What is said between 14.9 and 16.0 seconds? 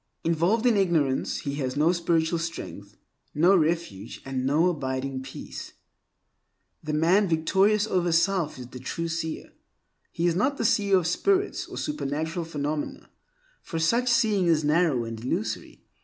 and illusory.